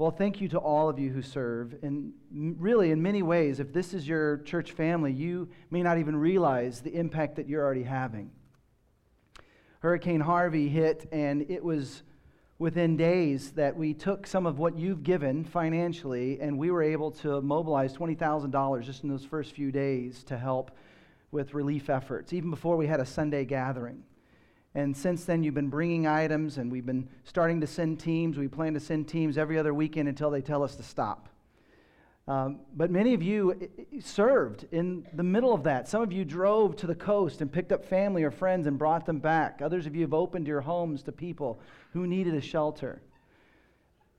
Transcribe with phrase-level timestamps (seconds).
[0.00, 1.74] Well, thank you to all of you who serve.
[1.82, 6.16] And really, in many ways, if this is your church family, you may not even
[6.16, 8.30] realize the impact that you're already having.
[9.80, 12.02] Hurricane Harvey hit, and it was
[12.58, 17.10] within days that we took some of what you've given financially and we were able
[17.10, 20.70] to mobilize $20,000 just in those first few days to help
[21.30, 24.02] with relief efforts, even before we had a Sunday gathering.
[24.74, 28.38] And since then, you've been bringing items, and we've been starting to send teams.
[28.38, 31.28] We plan to send teams every other weekend until they tell us to stop.
[32.28, 35.88] Um, but many of you served in the middle of that.
[35.88, 39.04] Some of you drove to the coast and picked up family or friends and brought
[39.04, 39.60] them back.
[39.60, 41.58] Others of you have opened your homes to people
[41.92, 43.02] who needed a shelter.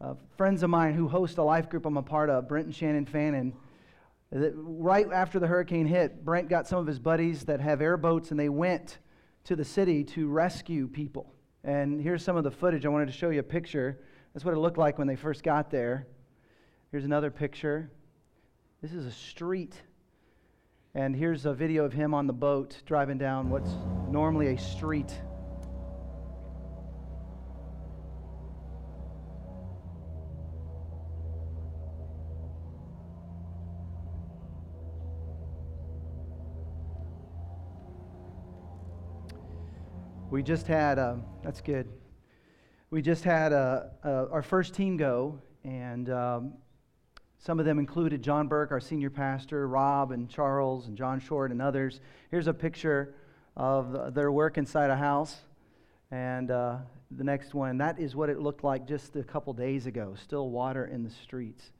[0.01, 2.75] Uh, friends of mine who host a life group I'm a part of, Brent and
[2.75, 3.53] Shannon Fannin,
[4.31, 8.39] right after the hurricane hit, Brent got some of his buddies that have airboats and
[8.39, 8.97] they went
[9.45, 11.33] to the city to rescue people.
[11.63, 12.85] And here's some of the footage.
[12.85, 13.99] I wanted to show you a picture.
[14.33, 16.07] That's what it looked like when they first got there.
[16.91, 17.91] Here's another picture.
[18.81, 19.75] This is a street.
[20.93, 23.71] And here's a video of him on the boat driving down what's
[24.09, 25.13] normally a street.
[40.31, 41.89] We just had, uh, that's good.
[42.89, 46.53] We just had uh, uh, our first team go, and um,
[47.37, 51.51] some of them included John Burke, our senior pastor, Rob and Charles and John Short
[51.51, 51.99] and others.
[52.29, 53.13] Here's a picture
[53.57, 55.35] of their work inside a house.
[56.11, 56.77] And uh,
[57.11, 60.15] the next one, that is what it looked like just a couple days ago.
[60.23, 61.71] Still water in the streets.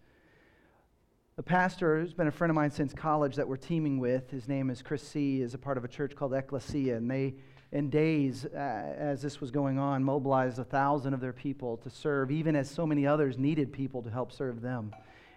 [1.38, 4.50] The pastor, who's been a friend of mine since college that we're teaming with, his
[4.50, 6.98] name is Chris Seay, is a part of a church called Ecclesia.
[6.98, 7.36] And they,
[7.72, 11.90] in days uh, as this was going on, mobilized a thousand of their people to
[11.90, 14.94] serve, even as so many others needed people to help serve them.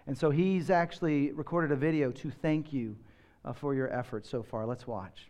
[0.07, 2.97] And so he's actually recorded a video to thank you
[3.43, 4.65] uh, for your efforts so far.
[4.65, 5.27] Let's watch.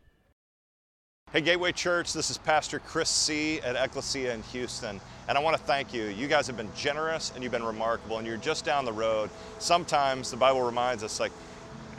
[1.31, 5.57] Hey, Gateway Church, this is Pastor Chris Seay at Ecclesia in Houston, and I want
[5.57, 6.05] to thank you.
[6.05, 9.29] You guys have been generous and you've been remarkable, and you're just down the road.
[9.59, 11.31] Sometimes the Bible reminds us, like,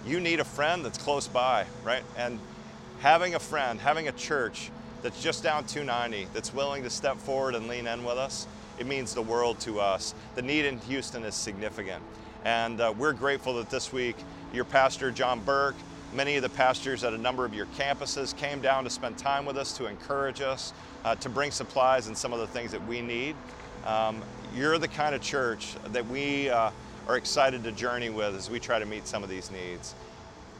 [0.06, 2.05] you need a friend that's close by, right?
[2.16, 2.39] And
[3.00, 4.71] having a friend, having a church
[5.06, 8.89] that's just down 290, that's willing to step forward and lean in with us, it
[8.89, 10.17] means the world to us.
[10.34, 12.03] The need in Houston is significant.
[12.44, 14.16] And uh, we're grateful that this week
[14.53, 15.77] your pastor, John Burke,
[16.12, 19.47] many of the pastors at a number of your campuses came down to spend time
[19.47, 20.72] with us, to encourage us,
[21.05, 23.37] uh, to bring supplies and some of the things that we need.
[23.87, 24.21] Um,
[24.56, 26.72] you're the kind of church that we uh,
[27.06, 29.95] are excited to journey with as we try to meet some of these needs.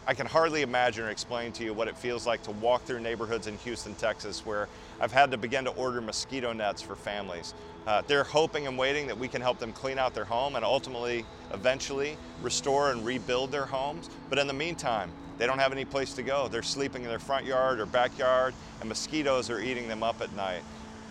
[0.09, 3.00] I can hardly imagine or explain to you what it feels like to walk through
[3.00, 4.69] neighborhoods in Houston, Texas, where
[5.00, 7.55] I've had to begin to order mosquito nets for families.
[7.89, 10.65] Uh, they're hoping and waiting that we can help them clean out their home and
[10.65, 14.09] ultimately, eventually, restore and rebuild their homes.
[14.31, 16.47] But in the meantime, they don't have any place to go.
[16.47, 20.33] They're sleeping in their front yard or backyard, and mosquitoes are eating them up at
[20.37, 20.62] night.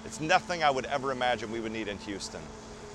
[0.05, 2.41] It's nothing I would ever imagine we would need in Houston.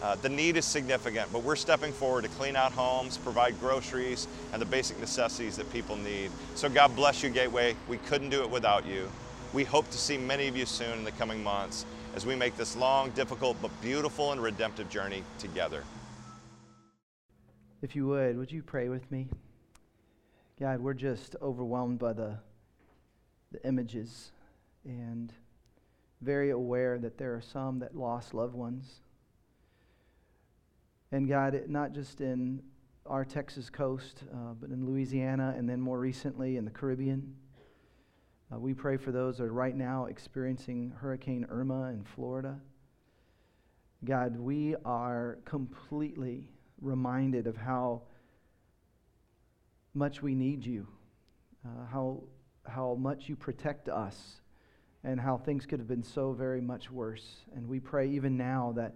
[0.02, 4.26] Uh, the need is significant, but we're stepping forward to clean out homes, provide groceries,
[4.52, 6.30] and the basic necessities that people need.
[6.54, 7.76] So God bless you, Gateway.
[7.86, 9.10] We couldn't do it without you.
[9.52, 11.84] We hope to see many of you soon in the coming months
[12.14, 15.84] as we make this long, difficult, but beautiful and redemptive journey together.
[17.82, 19.28] If you would, would you pray with me?
[20.58, 22.38] God, we're just overwhelmed by the,
[23.52, 24.32] the images
[24.84, 25.32] and
[26.22, 29.00] very aware that there are some that lost loved ones
[31.12, 32.62] and God, not just in
[33.06, 37.34] our Texas coast, uh, but in Louisiana and then more recently in the Caribbean.
[38.52, 42.60] Uh, we pray for those that are right now experiencing Hurricane Irma in Florida.
[44.04, 46.48] God, we are completely
[46.80, 48.02] reminded of how
[49.94, 50.86] much we need you,
[51.66, 52.22] uh, how,
[52.66, 54.40] how much you protect us,
[55.02, 57.44] and how things could have been so very much worse.
[57.54, 58.94] And we pray even now that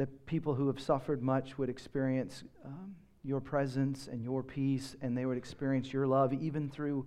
[0.00, 5.14] that people who have suffered much would experience um, your presence and your peace, and
[5.14, 7.06] they would experience your love even through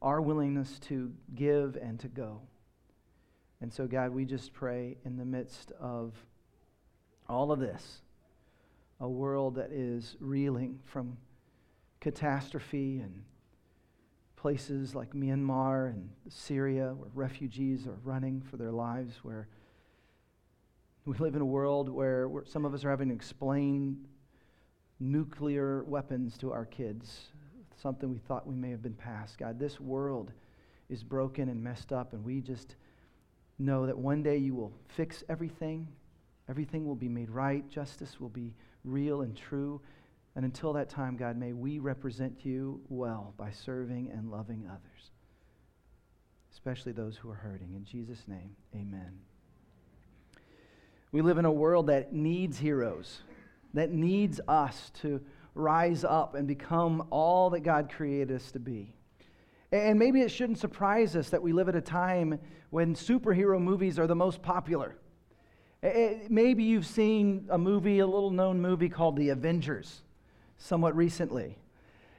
[0.00, 2.40] our willingness to give and to go.
[3.60, 6.14] And so, God, we just pray in the midst of
[7.28, 8.00] all of this,
[9.00, 11.18] a world that is reeling from
[12.00, 13.22] catastrophe and
[14.36, 19.46] places like Myanmar and Syria where refugees are running for their lives, where
[21.04, 24.06] we live in a world where some of us are having to explain
[24.98, 27.28] nuclear weapons to our kids,
[27.80, 29.38] something we thought we may have been past.
[29.38, 30.32] God, this world
[30.88, 32.76] is broken and messed up, and we just
[33.58, 35.88] know that one day you will fix everything
[36.50, 38.52] Everything will be made right, justice will be
[38.84, 39.80] real and true.
[40.34, 45.12] And until that time, God, may we represent you well by serving and loving others,
[46.52, 47.74] especially those who are hurting.
[47.74, 49.29] In Jesus' name, amen.
[51.12, 53.22] We live in a world that needs heroes,
[53.74, 55.20] that needs us to
[55.54, 58.92] rise up and become all that God created us to be.
[59.72, 62.38] And maybe it shouldn't surprise us that we live at a time
[62.70, 64.96] when superhero movies are the most popular.
[65.82, 70.02] Maybe you've seen a movie, a little known movie called The Avengers,
[70.58, 71.56] somewhat recently.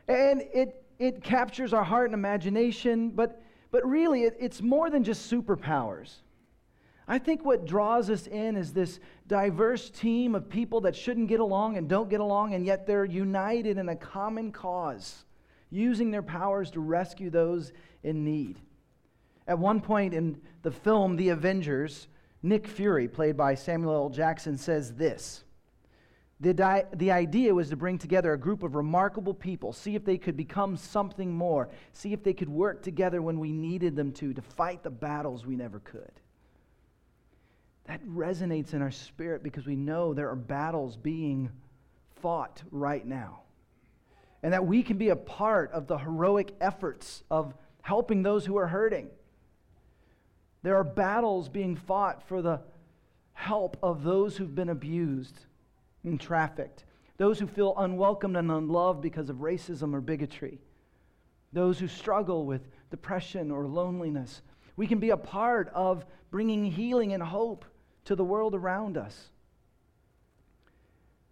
[0.08, 5.04] And it, it captures our heart and imagination, but, but really it, it's more than
[5.04, 6.16] just superpowers.
[7.07, 11.39] I think what draws us in is this diverse team of people that shouldn't get
[11.39, 15.25] along and don't get along, and yet they're united in a common cause,
[15.69, 18.59] using their powers to rescue those in need.
[19.48, 22.07] At one point in the film The Avengers,
[22.44, 24.09] Nick Fury, played by Samuel L.
[24.09, 25.44] Jackson, says this.
[26.39, 30.03] The, di- the idea was to bring together a group of remarkable people, see if
[30.03, 34.12] they could become something more, see if they could work together when we needed them
[34.13, 36.12] to, to fight the battles we never could.
[37.92, 41.50] That resonates in our spirit because we know there are battles being
[42.22, 43.42] fought right now.
[44.42, 48.56] And that we can be a part of the heroic efforts of helping those who
[48.56, 49.10] are hurting.
[50.64, 52.62] There are battles being fought for the
[53.34, 55.42] help of those who've been abused
[56.06, 56.86] and trafficked,
[57.18, 60.62] those who feel unwelcomed and unloved because of racism or bigotry,
[61.52, 64.44] those who struggle with depression or loneliness.
[64.78, 67.66] We can be a part of bringing healing and hope
[68.06, 69.30] to the world around us.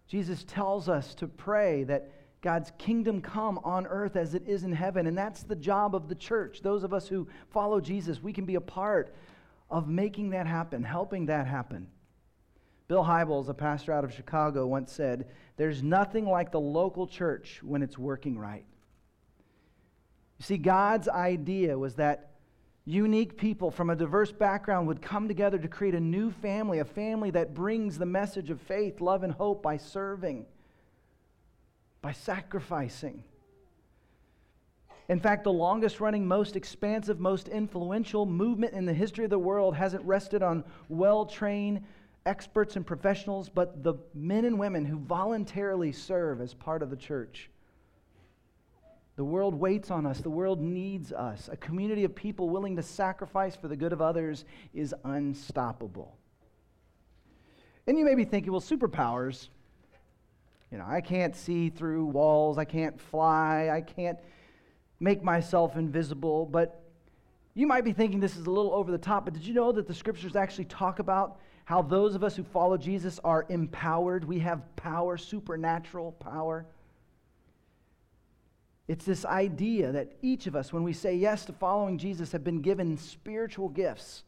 [0.07, 2.12] Jesus tells us to pray that
[2.42, 5.07] God's kingdom come on earth as it is in heaven.
[5.07, 6.62] And that's the job of the church.
[6.62, 9.13] Those of us who follow Jesus, we can be a part
[9.69, 11.88] of making that happen, helping that happen.
[12.88, 15.27] Bill Hybels, a pastor out of Chicago, once said,
[15.57, 18.66] There's nothing like the local church when it's working right.
[20.39, 22.29] You see, God's idea was that
[22.86, 26.86] unique people from a diverse background would come together to create a new family, a
[26.86, 30.46] family that brings the message of faith, love, and hope by serving
[32.02, 33.24] by sacrificing.
[35.10, 39.40] In fact, the longest running, most expansive, most influential movement in the history of the
[39.40, 41.84] world hasn't rested on well trained
[42.26, 46.96] experts and professionals, but the men and women who voluntarily serve as part of the
[46.96, 47.50] church.
[49.19, 50.21] The world waits on us.
[50.21, 51.50] The world needs us.
[51.51, 56.16] A community of people willing to sacrifice for the good of others is unstoppable.
[57.86, 59.50] And you may be thinking, well, superpowers,
[60.71, 64.18] you know, I can't see through walls, I can't fly, I can't
[65.01, 66.45] make myself invisible.
[66.45, 66.81] But
[67.56, 69.74] you might be thinking this is a little over the top, but did you know
[69.74, 74.24] that the scriptures actually talk about how those of us who follow Jesus are empowered?
[74.24, 76.66] We have power, supernatural power.
[78.90, 82.44] It's this idea that each of us, when we say yes to following Jesus, have
[82.44, 84.24] been given spiritual gifts,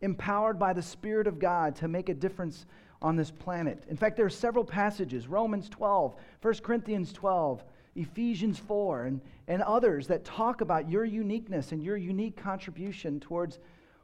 [0.00, 2.64] empowered by the Spirit of God to make a difference
[3.02, 3.84] on this planet.
[3.90, 7.62] In fact, there are several passages Romans 12, 1 Corinthians 12,
[7.94, 13.58] Ephesians 4, and, and others that talk about your uniqueness and your unique contribution towards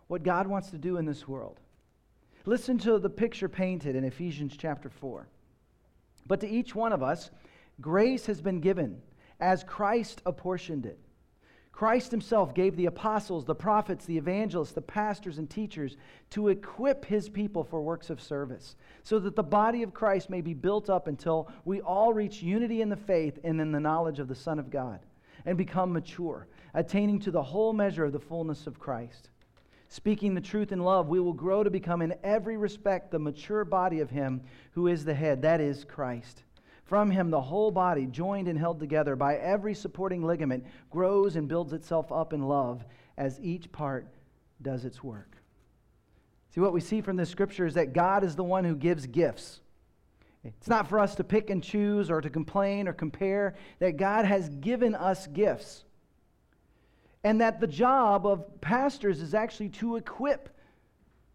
[0.08, 1.60] what God wants to do in this world.
[2.44, 5.26] Listen to the picture painted in Ephesians chapter 4.
[6.26, 7.30] But to each one of us,
[7.80, 9.00] grace has been given
[9.40, 10.98] as Christ apportioned it.
[11.78, 15.96] Christ himself gave the apostles, the prophets, the evangelists, the pastors, and teachers
[16.30, 20.40] to equip his people for works of service, so that the body of Christ may
[20.40, 24.18] be built up until we all reach unity in the faith and in the knowledge
[24.18, 24.98] of the Son of God,
[25.46, 29.30] and become mature, attaining to the whole measure of the fullness of Christ.
[29.88, 33.64] Speaking the truth in love, we will grow to become in every respect the mature
[33.64, 34.42] body of him
[34.72, 36.42] who is the head, that is Christ.
[36.88, 41.46] From him, the whole body, joined and held together by every supporting ligament, grows and
[41.46, 42.82] builds itself up in love
[43.18, 44.08] as each part
[44.62, 45.36] does its work.
[46.48, 49.06] See, what we see from this scripture is that God is the one who gives
[49.06, 49.60] gifts.
[50.42, 54.24] It's not for us to pick and choose or to complain or compare, that God
[54.24, 55.84] has given us gifts.
[57.22, 60.48] And that the job of pastors is actually to equip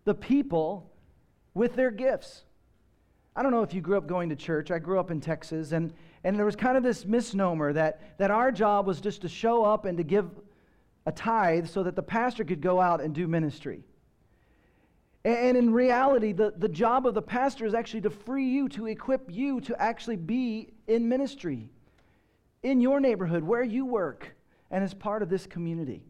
[0.04, 0.90] the people
[1.54, 2.44] with their gifts.
[3.36, 4.70] I don't know if you grew up going to church.
[4.70, 8.30] I grew up in Texas, and, and there was kind of this misnomer that, that
[8.30, 10.30] our job was just to show up and to give
[11.06, 13.84] a tithe so that the pastor could go out and do ministry.
[15.26, 18.88] And, in reality, the, the job of the pastor is actually to free you, to
[18.88, 21.70] equip you to actually be in ministry
[22.62, 24.36] in your neighborhood, where you work,
[24.70, 26.04] and as part of this community.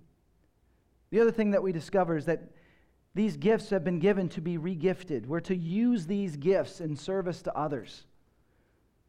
[1.11, 2.41] The other thing that we discover is that
[3.15, 5.27] These gifts have been given to be regifted.
[5.27, 8.05] We're to use these gifts in service to others.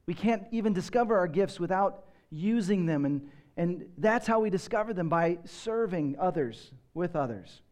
[0.06, 4.92] We can't even discover our gifts without using them, and, and that's how we discover
[4.92, 7.62] them by serving others with others.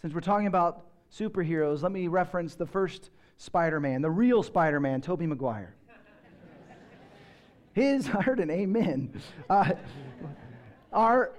[0.00, 4.80] Since we're talking about superheroes, let me reference the first Spider Man, the real Spider
[4.80, 5.74] Man, Tobey Maguire.
[7.74, 9.20] His, I heard an amen.
[9.50, 9.72] Uh,
[10.92, 11.32] our,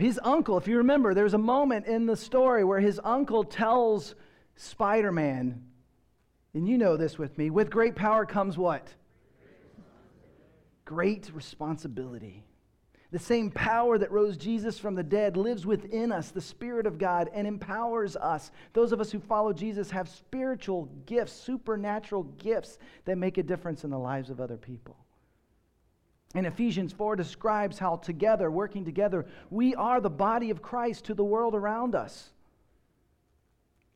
[0.00, 4.14] his uncle, if you remember, there's a moment in the story where his uncle tells
[4.56, 5.62] Spider Man,
[6.54, 8.88] and you know this with me, with great power comes what?
[10.84, 12.44] Great responsibility.
[13.12, 16.96] The same power that rose Jesus from the dead lives within us, the Spirit of
[16.96, 18.52] God, and empowers us.
[18.72, 23.82] Those of us who follow Jesus have spiritual gifts, supernatural gifts that make a difference
[23.82, 24.96] in the lives of other people.
[26.34, 31.14] And Ephesians 4 describes how together, working together, we are the body of Christ to
[31.14, 32.30] the world around us.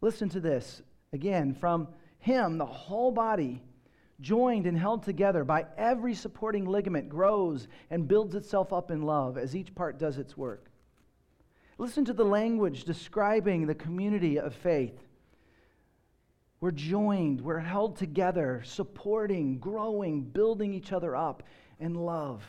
[0.01, 1.89] Listen to this again from
[2.19, 3.63] Him, the whole body
[4.21, 9.39] joined and held together by every supporting ligament, grows and builds itself up in love
[9.39, 10.71] as each part does its work.
[11.79, 14.99] Listen to the language describing the community of faith.
[16.61, 21.43] We're joined, we're held together, supporting, growing, building each other up
[21.79, 22.45] in love.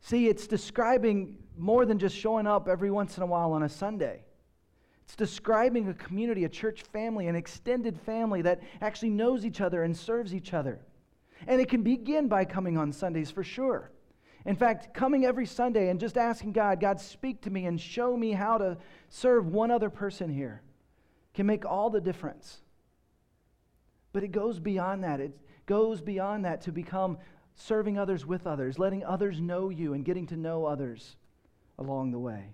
[0.00, 3.68] See, it's describing more than just showing up every once in a while on a
[3.68, 4.24] Sunday.
[5.04, 9.84] It's describing a community, a church family, an extended family that actually knows each other
[9.84, 10.80] and serves each other.
[11.46, 13.90] And it can begin by coming on Sundays for sure.
[14.44, 18.16] In fact, coming every Sunday and just asking God, God, speak to me and show
[18.16, 18.76] me how to
[19.08, 20.62] serve one other person here
[21.34, 22.60] can make all the difference.
[24.12, 25.20] But it goes beyond that.
[25.20, 27.18] It goes beyond that to become
[27.54, 31.16] serving others with others, letting others know you, and getting to know others
[31.78, 32.50] along the way.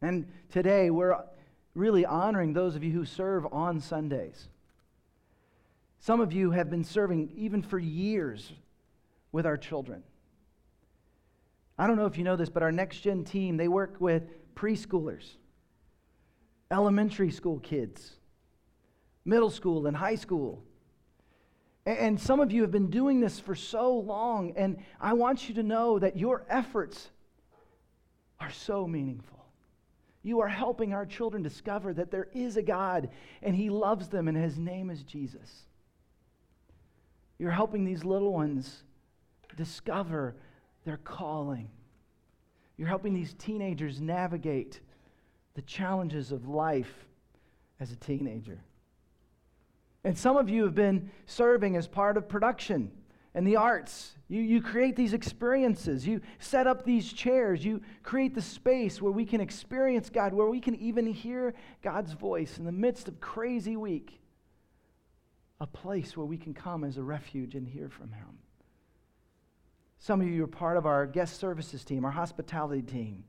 [0.00, 1.16] And today, we're
[1.74, 4.48] really honoring those of you who serve on Sundays.
[6.00, 8.52] Some of you have been serving even for years
[9.32, 10.02] with our children.
[11.78, 14.24] I don't know if you know this, but our next gen team, they work with
[14.54, 15.36] preschoolers,
[16.70, 18.12] elementary school kids,
[19.24, 20.64] middle school, and high school.
[21.88, 25.54] And some of you have been doing this for so long, and I want you
[25.54, 27.08] to know that your efforts
[28.38, 29.42] are so meaningful.
[30.22, 33.08] You are helping our children discover that there is a God
[33.40, 35.62] and He loves them and His name is Jesus.
[37.38, 38.82] You're helping these little ones
[39.56, 40.36] discover
[40.84, 41.70] their calling.
[42.76, 44.80] You're helping these teenagers navigate
[45.54, 47.06] the challenges of life
[47.80, 48.60] as a teenager.
[50.08, 52.90] And some of you have been serving as part of production
[53.34, 54.14] and the arts.
[54.28, 56.06] You, you create these experiences.
[56.06, 57.62] You set up these chairs.
[57.62, 62.14] You create the space where we can experience God, where we can even hear God's
[62.14, 64.18] voice in the midst of crazy week.
[65.60, 68.38] A place where we can come as a refuge and hear from Him.
[69.98, 73.24] Some of you are part of our guest services team, our hospitality team.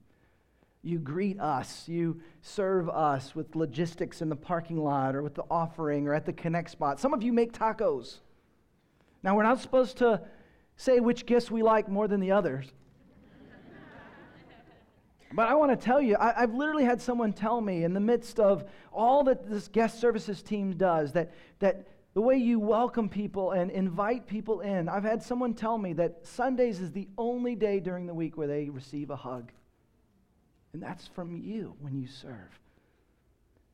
[0.81, 1.87] You greet us.
[1.87, 6.25] You serve us with logistics in the parking lot or with the offering or at
[6.25, 6.99] the connect spot.
[6.99, 8.19] Some of you make tacos.
[9.21, 10.21] Now, we're not supposed to
[10.77, 12.71] say which gifts we like more than the others.
[15.33, 17.99] but I want to tell you, I, have literally had someone tell me in the
[17.99, 23.09] midst of all that this guest services team does that, that the way you welcome
[23.09, 27.55] people and invite people in, I've had someone tell me that Sundays is the only
[27.55, 29.51] day during the week where they receive a hug.
[30.73, 32.59] And that's from you when you serve.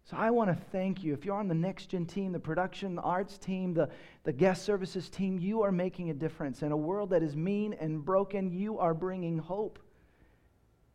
[0.05, 1.13] So I want to thank you.
[1.13, 3.89] If you're on the next gen team, the production, the arts team, the,
[4.23, 6.61] the guest services team, you are making a difference.
[6.61, 9.79] In a world that is mean and broken, you are bringing hope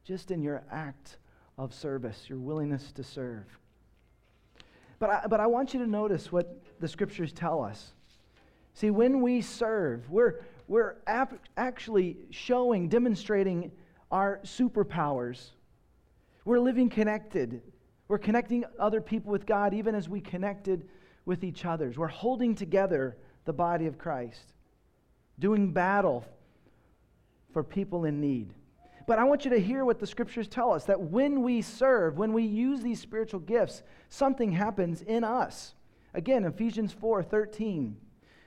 [0.04, 1.18] just in your act
[1.58, 3.44] of service, your willingness to serve.
[5.00, 7.92] But I, but I want you to notice what the scriptures tell us.
[8.74, 13.72] See, when we serve, we're, we're ap- actually showing, demonstrating
[14.12, 15.50] our superpowers.
[16.44, 17.62] We're living connected
[18.10, 20.88] we're connecting other people with God even as we connected
[21.26, 21.96] with each others.
[21.96, 24.52] We're holding together the body of Christ,
[25.38, 26.24] doing battle
[27.52, 28.52] for people in need.
[29.06, 32.18] But I want you to hear what the scriptures tell us that when we serve,
[32.18, 35.76] when we use these spiritual gifts, something happens in us.
[36.12, 37.96] Again, Ephesians 4 13.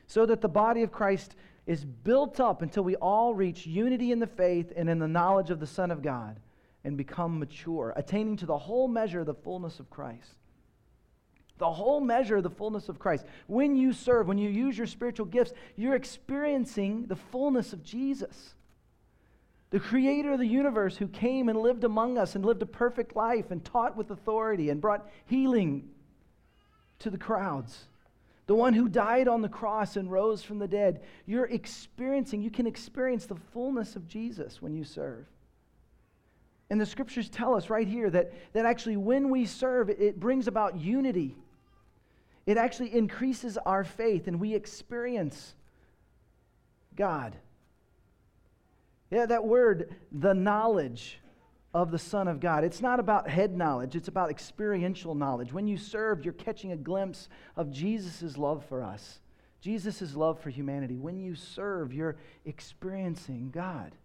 [0.08, 4.20] So that the body of Christ is built up until we all reach unity in
[4.20, 6.38] the faith and in the knowledge of the Son of God
[6.84, 10.36] and become mature, attaining to the whole measure of the fullness of Christ.
[11.60, 13.26] The whole measure of the fullness of Christ.
[13.48, 18.56] When you serve, when you use your spiritual gifts, you're experiencing the fullness of Jesus.
[19.74, 23.16] the creator of the universe who came and lived among us and lived a perfect
[23.16, 25.90] life and taught with authority and brought healing
[27.00, 27.88] to the crowds.
[28.46, 31.02] The one who died on the cross and rose from the dead.
[31.26, 35.26] You're experiencing, you can experience the fullness of Jesus when you serve.
[36.74, 40.48] And the scriptures tell us right here that, that actually when we serve, it brings
[40.48, 41.36] about unity.
[42.48, 45.54] It actually increases our faith and we experience
[46.96, 47.36] God.
[49.12, 51.20] Yeah, that word, the knowledge
[51.76, 52.64] of the Son of God.
[52.64, 55.54] It's not about head knowledge, it's about experiential knowledge.
[55.54, 59.20] When you serve, you're catching a glimpse of Jesus' love for us,
[59.62, 60.98] Jesus' love for humanity.
[60.98, 62.16] When you serve, you're
[62.46, 63.96] experiencing God.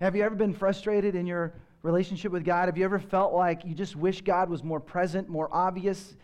[0.00, 1.52] Have you ever been frustrated in your
[1.82, 2.66] relationship with God?
[2.66, 6.16] Have you ever felt like you just wish God was more present, more obvious,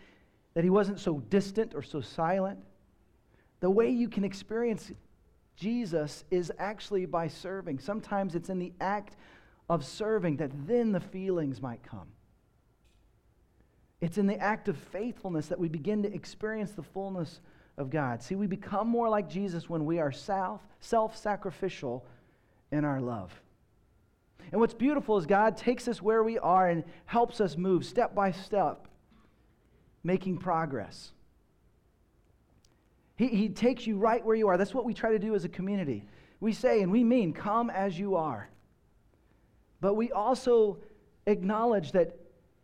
[0.53, 2.59] that He wasn't so distant or so silent?
[3.59, 4.91] The way you can experience
[5.55, 7.79] Jesus is actually by serving.
[7.79, 9.15] Sometimes it's in the act
[9.69, 12.07] of serving that then the feelings might come.
[14.01, 17.39] It's in the act of faithfulness that we begin to experience the fullness
[17.77, 18.21] of God.
[18.21, 20.61] See, we become more like Jesus when we are self
[21.17, 22.05] sacrificial
[22.71, 23.31] in our love.
[24.51, 28.13] And what's beautiful is God takes us where we are and helps us move step
[28.13, 28.87] by step,
[30.03, 31.11] making progress.
[33.15, 34.57] He, he takes you right where you are.
[34.57, 36.05] That's what we try to do as a community.
[36.39, 38.49] We say and we mean, come as you are.
[39.81, 40.77] But we also
[41.25, 42.15] acknowledge that,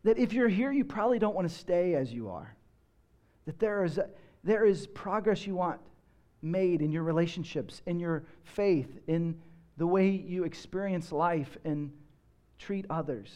[0.03, 2.55] that if you're here, you probably don't want to stay as you are.
[3.45, 4.09] That there is, a,
[4.43, 5.79] there is progress you want
[6.41, 9.39] made in your relationships, in your faith, in
[9.81, 11.91] the way you experience life and
[12.59, 13.35] treat others.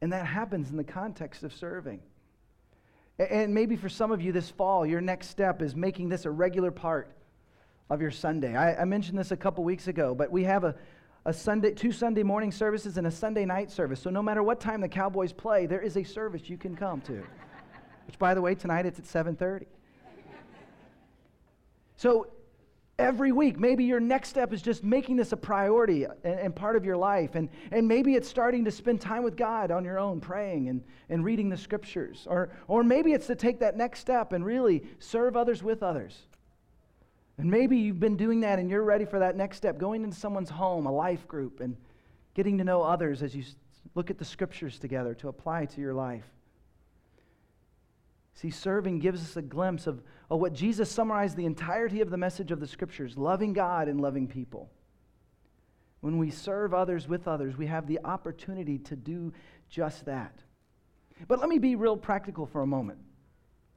[0.00, 2.00] And that happens in the context of serving.
[3.18, 6.30] And maybe for some of you this fall, your next step is making this a
[6.30, 7.14] regular part
[7.90, 8.56] of your Sunday.
[8.56, 10.74] I, I mentioned this a couple weeks ago, but we have a,
[11.26, 14.00] a Sunday, two Sunday morning services and a Sunday night service.
[14.00, 17.02] So no matter what time the Cowboys play, there is a service you can come
[17.02, 17.22] to.
[18.06, 19.66] Which, by the way, tonight it's at 7:30.
[21.96, 22.28] So
[23.02, 23.58] every week.
[23.58, 26.96] Maybe your next step is just making this a priority and, and, part of your
[26.96, 27.34] life.
[27.34, 30.82] And, and maybe it's starting to spend time with God on your own, praying and,
[31.08, 32.26] and reading the scriptures.
[32.30, 36.18] Or, or maybe it's to take that next step and really serve others with others.
[37.38, 40.16] And maybe you've been doing that and you're ready for that next step, going into
[40.16, 41.76] someone's home, a life group, and
[42.34, 43.44] getting to know others as you
[43.94, 46.24] look at the scriptures together to apply to your life.
[48.34, 52.16] See, serving gives us a glimpse of, of what Jesus summarized the entirety of the
[52.16, 54.70] message of the scriptures loving God and loving people.
[56.00, 59.32] When we serve others with others, we have the opportunity to do
[59.68, 60.36] just that.
[61.28, 62.98] But let me be real practical for a moment.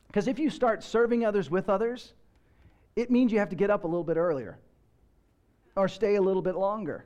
[0.08, 2.14] Because if you start serving others with others,
[2.96, 4.58] it means you have to get up a little bit earlier
[5.76, 7.06] or stay a little bit longer.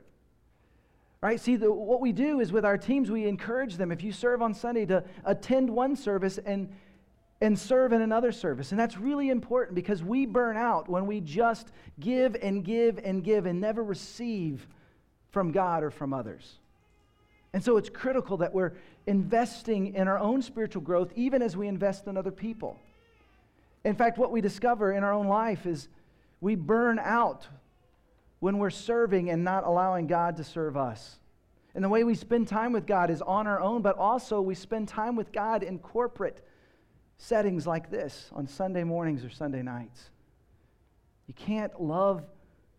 [1.20, 1.38] Right?
[1.38, 4.40] See, the, what we do is with our teams, we encourage them, if you serve
[4.40, 6.72] on Sunday, to attend one service and
[7.40, 8.70] and serve in another service.
[8.70, 13.24] And that's really important because we burn out when we just give and give and
[13.24, 14.66] give and never receive
[15.30, 16.58] from God or from others.
[17.52, 18.74] And so it's critical that we're
[19.06, 22.76] investing in our own spiritual growth even as we invest in other people.
[23.84, 25.88] In fact, what we discover in our own life is
[26.40, 27.48] we burn out
[28.40, 31.18] when we're serving and not allowing God to serve us.
[31.74, 34.54] And the way we spend time with God is on our own, but also we
[34.54, 36.44] spend time with God in corporate
[37.20, 40.08] settings like this on Sunday mornings or Sunday nights.
[41.26, 42.24] You can't love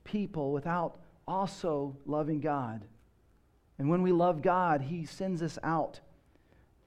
[0.04, 2.84] people without also loving God.
[3.78, 6.00] And when we love God, He sends us out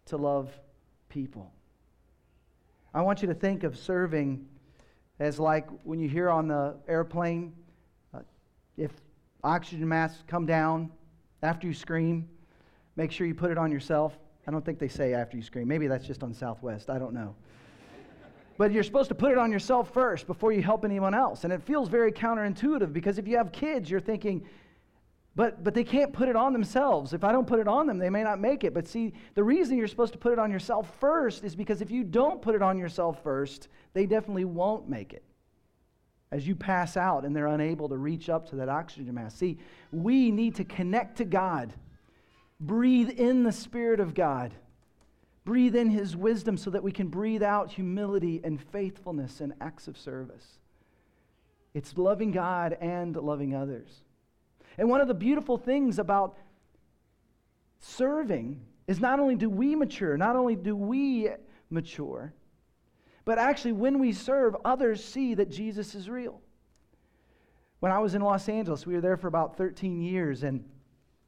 [0.06, 0.50] to love
[1.08, 1.52] people.
[2.92, 4.46] I want you to think of serving
[5.20, 7.52] as like when you hear on the airplane,
[8.12, 8.18] uh,
[8.76, 8.90] if
[9.44, 10.90] oxygen masks come down
[11.40, 12.28] after you scream,
[12.96, 14.18] make sure you put it on yourself.
[14.46, 15.68] I don't think they say after you scream.
[15.68, 16.90] Maybe that's just on Southwest.
[16.90, 17.34] I don't know.
[18.56, 21.44] But you're supposed to put it on yourself first before you help anyone else.
[21.44, 24.46] And it feels very counterintuitive because if you have kids, you're thinking,
[25.34, 27.12] but, but they can't put it on themselves.
[27.12, 28.72] If I don't put it on them, they may not make it.
[28.72, 31.90] But see, the reason you're supposed to put it on yourself first is because if
[31.90, 35.24] you don't put it on yourself first, they definitely won't make it.
[36.30, 39.38] As you pass out and they're unable to reach up to that oxygen mask.
[39.38, 39.58] See,
[39.90, 41.72] we need to connect to God,
[42.66, 44.52] breathe in the Spirit of God
[45.44, 49.86] breathe in his wisdom so that we can breathe out humility and faithfulness and acts
[49.86, 50.58] of service.
[51.74, 54.04] It's loving God and loving others.
[54.78, 56.36] And one of the beautiful things about
[57.80, 61.28] serving is not only do we mature, not only do we
[61.68, 62.32] mature,
[63.24, 66.40] but actually when we serve, others see that Jesus is real.
[67.80, 70.64] when I was in Los Angeles, we were there for about 13 years, and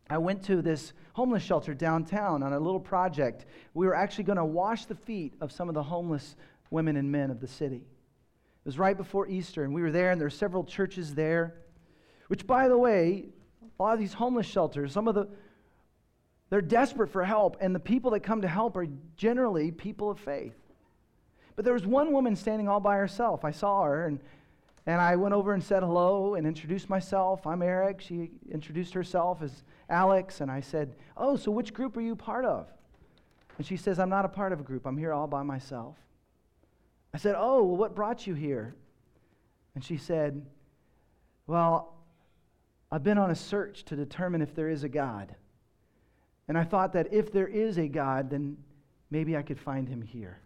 [0.09, 3.47] I went to this homeless shelter downtown on a little project.
[3.75, 6.37] We were actually going to wash the feet of some of the homeless
[6.71, 7.77] women and men of the city.
[7.77, 11.55] It was right before Easter, and we were there, and there were several churches there.
[12.29, 13.27] Which, by the way,
[13.79, 15.29] a lot of these homeless shelters, some of the
[16.49, 20.21] they're desperate for help, and the people that come to help are generally people of
[20.21, 20.55] faith.
[21.57, 23.45] But there was one woman standing all by herself.
[23.45, 24.21] I saw her, and
[24.87, 27.45] and I went over and said hello and introduced myself.
[27.45, 28.01] I'm Eric.
[28.01, 30.41] She introduced herself as Alex.
[30.41, 32.69] And I said, Oh, so which group are you part of?
[33.59, 34.87] And she says, I'm not a part of a group.
[34.87, 35.97] I'm here all by myself.
[37.15, 38.75] I said, Oh, well, what brought you here?
[39.75, 40.45] And she said,
[41.47, 41.95] Well,
[42.91, 45.35] I've been on a search to determine if there is a God.
[46.49, 48.57] And I thought that if there is a God, then
[49.11, 50.39] maybe I could find him here.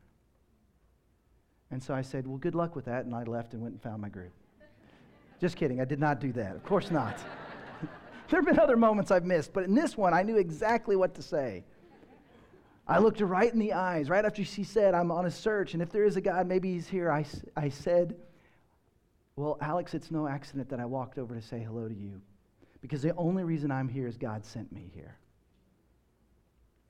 [1.71, 3.05] And so I said, Well, good luck with that.
[3.05, 4.33] And I left and went and found my group.
[5.41, 5.81] Just kidding.
[5.81, 6.55] I did not do that.
[6.55, 7.19] Of course not.
[8.31, 11.15] There have been other moments I've missed, but in this one, I knew exactly what
[11.17, 11.65] to say.
[12.87, 15.75] I looked her right in the eyes, right after she said, I'm on a search,
[15.75, 17.11] and if there is a God, maybe he's here.
[17.11, 17.25] I,
[17.57, 18.17] I said,
[19.37, 22.21] Well, Alex, it's no accident that I walked over to say hello to you,
[22.81, 25.17] because the only reason I'm here is God sent me here.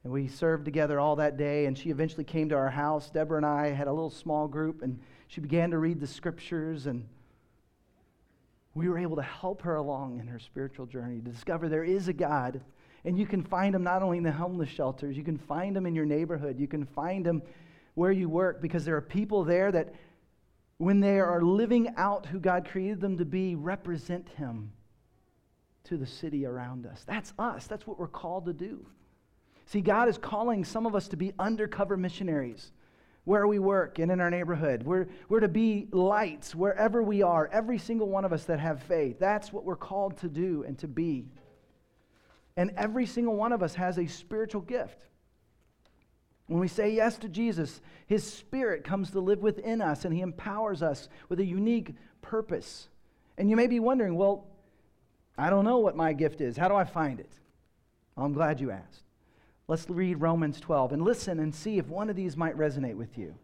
[0.04, 3.10] And we served together all that day, and she eventually came to our house.
[3.10, 4.98] Deborah and I had a little small group, and
[5.28, 7.06] she began to read the scriptures, and
[8.74, 12.08] we were able to help her along in her spiritual journey to discover there is
[12.08, 12.60] a God.
[13.04, 15.86] And you can find him not only in the homeless shelters, you can find him
[15.86, 17.42] in your neighborhood, you can find him
[17.94, 19.94] where you work, because there are people there that,
[20.78, 24.72] when they are living out who God created them to be, represent him
[25.84, 27.04] to the city around us.
[27.06, 28.86] That's us, that's what we're called to do.
[29.66, 32.72] See, God is calling some of us to be undercover missionaries
[33.24, 34.82] where we work and in our neighborhood.
[34.82, 38.82] We're, we're to be lights wherever we are, every single one of us that have
[38.82, 39.18] faith.
[39.18, 41.26] That's what we're called to do and to be.
[42.56, 44.98] And every single one of us has a spiritual gift.
[46.46, 50.20] When we say yes to Jesus, His Spirit comes to live within us and He
[50.20, 52.88] empowers us with a unique purpose.
[53.38, 54.46] And you may be wondering, well,
[55.38, 56.56] I don't know what my gift is.
[56.56, 57.30] How do I find it?
[58.16, 59.04] I'm glad you asked.
[59.70, 63.16] Let's read Romans 12 and listen and see if one of these might resonate with
[63.16, 63.36] you.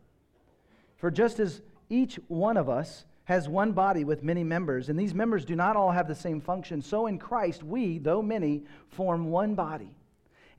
[0.97, 5.15] For just as each one of us has one body with many members, and these
[5.15, 9.31] members do not all have the same function, so in Christ we, though many, form
[9.31, 9.95] one body,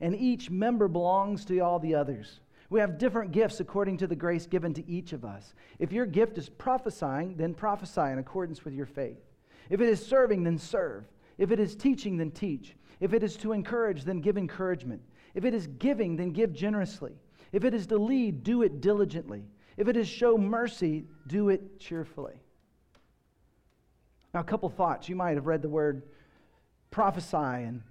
[0.00, 2.40] and each member belongs to all the others.
[2.70, 5.52] We have different gifts according to the grace given to each of us.
[5.78, 9.20] If your gift is prophesying, then prophesy in accordance with your faith.
[9.68, 11.04] If it is serving, then serve.
[11.36, 12.74] If it is teaching, then teach.
[13.00, 15.02] If it is to encourage, then give encouragement.
[15.34, 17.12] If it is giving, then give generously.
[17.52, 19.44] If it is to lead, do it diligently.
[19.76, 22.34] If it is show mercy, do it cheerfully.
[24.34, 25.08] Now, a couple thoughts.
[25.08, 26.02] You might have read the word
[26.90, 27.82] prophesy and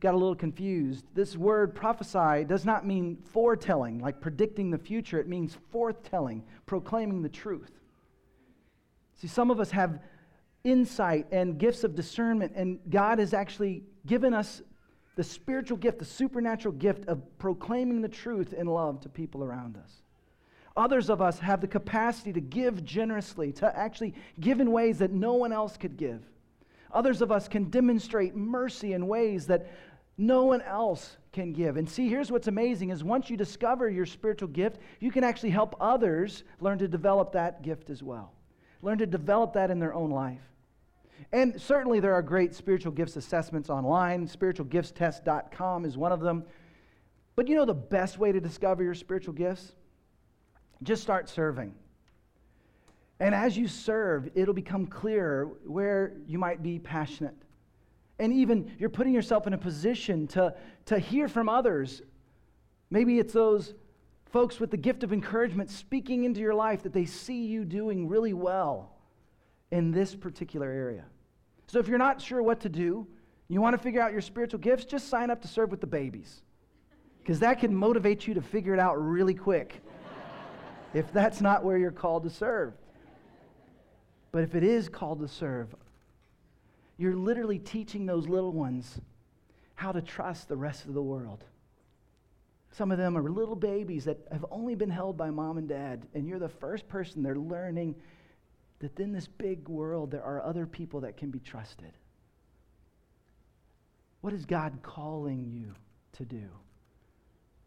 [0.00, 1.04] got a little confused.
[1.14, 5.18] This word prophesy does not mean foretelling, like predicting the future.
[5.18, 7.72] It means forthtelling, proclaiming the truth.
[9.14, 10.00] See, some of us have
[10.62, 14.62] insight and gifts of discernment, and God has actually given us
[15.16, 19.76] the spiritual gift, the supernatural gift of proclaiming the truth in love to people around
[19.76, 20.02] us.
[20.76, 25.12] Others of us have the capacity to give generously, to actually give in ways that
[25.12, 26.20] no one else could give.
[26.92, 29.70] Others of us can demonstrate mercy in ways that
[30.18, 31.76] no one else can give.
[31.76, 35.50] And see, here's what's amazing is once you discover your spiritual gift, you can actually
[35.50, 38.32] help others learn to develop that gift as well.
[38.82, 40.42] Learn to develop that in their own life.
[41.32, 44.28] And certainly there are great spiritual gifts assessments online.
[44.28, 46.44] Spiritualgiftstest.com is one of them.
[47.36, 49.72] But you know the best way to discover your spiritual gifts?
[50.82, 51.74] Just start serving.
[53.20, 57.36] And as you serve, it'll become clearer where you might be passionate.
[58.18, 60.54] And even you're putting yourself in a position to,
[60.86, 62.02] to hear from others.
[62.90, 63.74] Maybe it's those
[64.26, 68.08] folks with the gift of encouragement speaking into your life that they see you doing
[68.08, 68.96] really well
[69.70, 71.04] in this particular area.
[71.66, 73.06] So if you're not sure what to do,
[73.48, 75.86] you want to figure out your spiritual gifts, just sign up to serve with the
[75.86, 76.42] babies.
[77.20, 79.82] Because that can motivate you to figure it out really quick
[80.94, 82.74] if that's not where you're called to serve.
[84.32, 85.74] But if it is called to serve,
[86.96, 89.00] you're literally teaching those little ones
[89.74, 91.44] how to trust the rest of the world.
[92.72, 96.06] Some of them are little babies that have only been held by mom and dad,
[96.14, 97.94] and you're the first person they're learning
[98.80, 101.92] that in this big world there are other people that can be trusted.
[104.20, 105.74] What is God calling you
[106.14, 106.48] to do?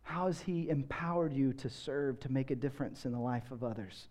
[0.03, 3.63] How has He empowered you to serve, to make a difference in the life of
[3.63, 4.07] others?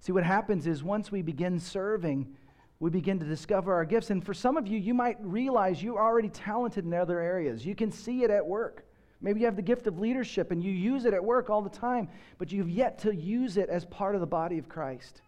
[0.00, 2.34] See, what happens is once we begin serving,
[2.80, 4.10] we begin to discover our gifts.
[4.10, 7.66] And for some of you, you might realize you're already talented in other areas.
[7.66, 8.84] You can see it at work.
[9.20, 11.68] Maybe you have the gift of leadership and you use it at work all the
[11.68, 15.22] time, but you've yet to use it as part of the body of Christ.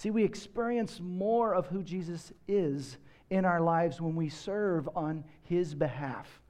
[0.00, 2.96] See, we experience more of who Jesus is
[3.28, 6.40] in our lives when we serve on his behalf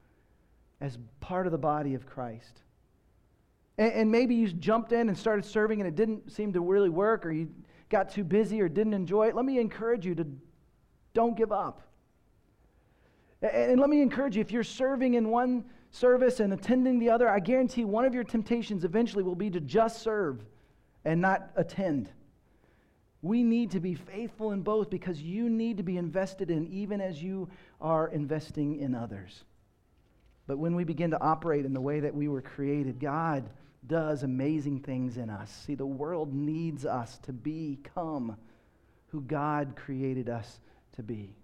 [0.79, 2.61] as part of the body of Christ.
[3.77, 6.87] And, and, maybe you jumped in and started serving and it didn't seem to really
[6.87, 7.49] work, or you
[7.89, 9.35] got too busy or didn't enjoy it.
[9.35, 10.25] Let me encourage you to
[11.13, 11.81] don't give up.
[13.41, 17.09] And, and let me encourage you if you're serving in one service and attending the
[17.09, 20.45] other, I guarantee one of your temptations eventually will be to just serve
[21.03, 22.11] and not attend.
[23.21, 26.99] We need to be faithful in both because you need to be invested in even
[27.01, 29.43] as you are investing in others.
[30.47, 33.49] But when we begin to operate in the way that we were created, God
[33.85, 35.51] does amazing things in us.
[35.65, 38.37] See, the world needs us to become
[39.07, 40.59] who God created us
[40.95, 41.35] to be.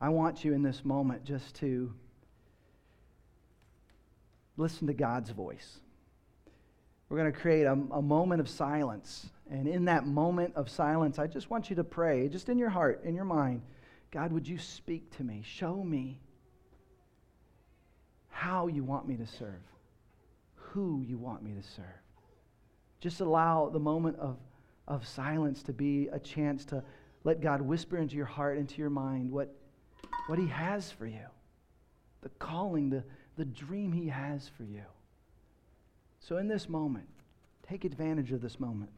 [0.00, 1.92] I want you in this moment just to
[4.56, 5.80] listen to God's voice.
[7.10, 9.28] We're going to create a, a, moment of silence.
[9.50, 12.70] And in that moment of silence, I just want you to pray, just in your
[12.70, 13.62] heart, in your mind
[14.12, 15.42] God, would you speak to me?
[15.44, 16.18] Show me
[18.28, 19.62] how you want me to serve,
[20.54, 21.84] who you want me to serve.
[23.00, 24.36] Just allow the moment of,
[24.88, 26.82] of silence to be a chance to
[27.22, 29.54] let God whisper into your heart, into your mind, what,
[30.26, 31.26] what He has for you
[32.22, 33.02] the calling, the,
[33.36, 34.82] the dream He has for you.
[36.20, 37.08] So, in this moment,
[37.66, 38.92] take advantage of this moment.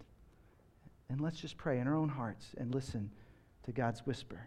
[1.08, 3.10] And let's just pray in our own hearts and listen
[3.64, 4.46] to God's whisper.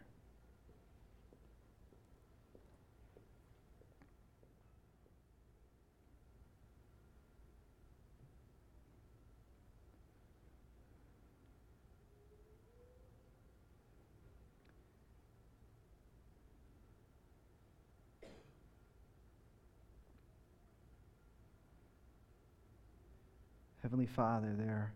[23.95, 24.91] Heavenly Father, there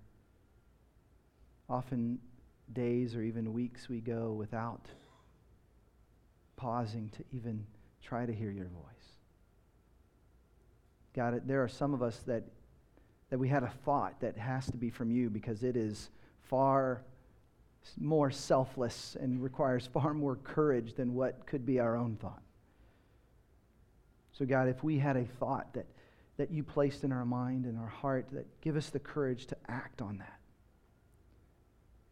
[1.70, 2.20] are often
[2.74, 4.90] days or even weeks we go without
[6.58, 7.66] pausing to even
[8.04, 9.14] try to hear your voice.
[11.16, 12.44] God, there are some of us that,
[13.30, 16.10] that we had a thought that has to be from you because it is
[16.50, 17.02] far
[17.98, 22.42] more selfless and requires far more courage than what could be our own thought.
[24.34, 25.86] So, God, if we had a thought that
[26.40, 29.58] that you placed in our mind and our heart that give us the courage to
[29.68, 30.40] act on that.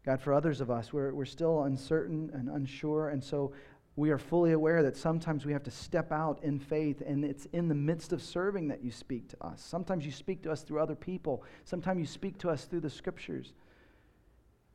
[0.04, 3.54] God, for others of us, we're, we're still uncertain and unsure, and so
[3.96, 7.46] we are fully aware that sometimes we have to step out in faith, and it's
[7.54, 9.62] in the midst of serving that you speak to us.
[9.62, 12.90] Sometimes you speak to us through other people, sometimes you speak to us through the
[12.90, 13.54] scriptures.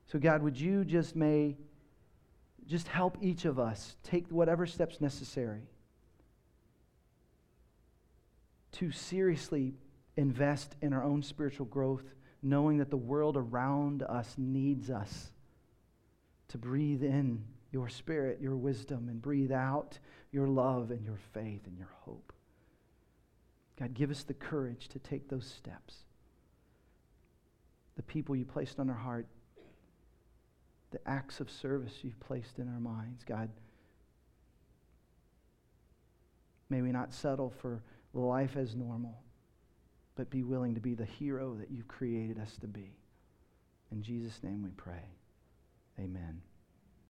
[0.07, 1.57] So, God, would you just may
[2.65, 5.61] just help each of us take whatever steps necessary
[8.73, 9.73] to seriously
[10.17, 12.03] invest in our own spiritual growth,
[12.41, 15.31] knowing that the world around us needs us
[16.49, 19.97] to breathe in your spirit, your wisdom, and breathe out
[20.31, 22.33] your love and your faith and your hope.
[23.79, 25.95] God, give us the courage to take those steps.
[27.95, 29.25] The people you placed on our heart,
[30.91, 33.49] the acts of service you've placed in our minds, God,
[36.69, 37.81] may we not settle for
[38.13, 39.17] life as normal,
[40.15, 42.95] but be willing to be the hero that you've created us to be.
[43.91, 45.03] In Jesus' name we pray.
[45.99, 46.41] Amen.